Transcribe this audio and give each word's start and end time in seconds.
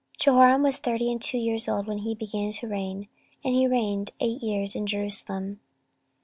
14:021:005 0.17 0.23
Jehoram 0.23 0.63
was 0.63 0.77
thirty 0.77 1.11
and 1.11 1.21
two 1.21 1.37
years 1.37 1.67
old 1.69 1.85
when 1.85 1.99
he 1.99 2.15
began 2.15 2.49
to 2.49 2.67
reign, 2.67 3.07
and 3.45 3.53
he 3.53 3.67
reigned 3.67 4.09
eight 4.19 4.41
years 4.41 4.75
in 4.75 4.87
Jerusalem. 4.87 5.59